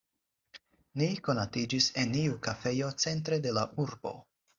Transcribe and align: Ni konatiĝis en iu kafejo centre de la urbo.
Ni 1.01 1.09
konatiĝis 1.27 1.89
en 2.03 2.15
iu 2.21 2.39
kafejo 2.47 2.89
centre 3.05 3.39
de 3.45 3.53
la 3.59 3.67
urbo. 3.85 4.15